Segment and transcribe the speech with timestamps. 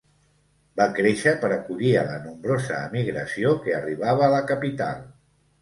[0.79, 5.07] Va créixer per acollir a la nombrosa emigració que arribava a la capital.